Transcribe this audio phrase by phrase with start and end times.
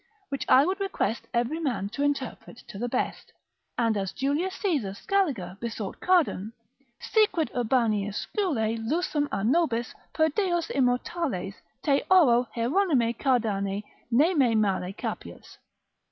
[0.29, 3.31] which I would request every man to interpret to the best,
[3.77, 6.53] and as Julius Caesar Scaliger besought Cardan
[6.99, 11.53] (si quid urbaniuscule lusum a nobis, per deos immortales
[11.83, 15.59] te oro Hieronyme Cardane ne me male capias).